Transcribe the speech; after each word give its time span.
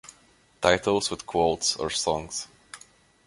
Titles 0.61 1.11
with 1.11 1.27
quotes 1.27 1.77
are 1.77 1.91
songs. 1.91 2.47